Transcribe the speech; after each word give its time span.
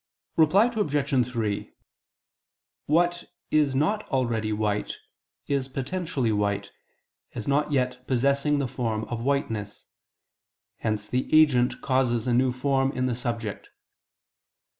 Reply 0.35 0.65
Obj. 0.65 1.27
3: 1.31 1.71
What 2.87 3.25
is 3.51 3.75
not 3.75 4.09
already 4.09 4.51
white, 4.51 4.97
is 5.45 5.67
potentially 5.67 6.31
white, 6.31 6.71
as 7.35 7.47
not 7.47 7.71
yet 7.71 8.07
possessing 8.07 8.57
the 8.57 8.67
form 8.67 9.03
of 9.09 9.21
whiteness: 9.21 9.85
hence 10.77 11.07
the 11.07 11.31
agent 11.39 11.81
causes 11.83 12.25
a 12.25 12.33
new 12.33 12.51
form 12.51 12.91
in 12.93 13.05
the 13.05 13.13
subject. 13.13 13.69